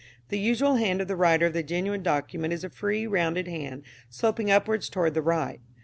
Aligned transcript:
The 0.29 0.39
usual 0.39 0.77
hand 0.77 0.99
of 0.99 1.07
the 1.07 1.15
writer 1.15 1.45
of 1.45 1.53
the 1.53 1.61
genuine 1.61 2.01
document 2.01 2.53
is 2.53 2.63
a 2.63 2.71
free 2.71 3.05
rounded 3.05 3.47
hand 3.47 3.83
sloping 4.09 4.49
upwards 4.49 4.89
towards 4.89 5.13
the 5.13 5.21
right. 5.21 5.61